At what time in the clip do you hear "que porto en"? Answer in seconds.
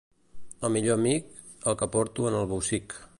1.83-2.41